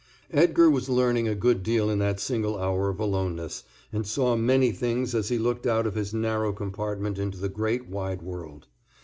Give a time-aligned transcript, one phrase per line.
[0.31, 3.63] Edgar was learning a good deal in that single hour of aloneness
[3.93, 7.85] and saw many things as he looked out of his narrow compartment into the great
[7.87, 8.65] wide world.